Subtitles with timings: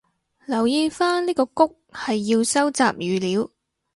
[0.47, 3.51] 留意返呢個谷係要收集語料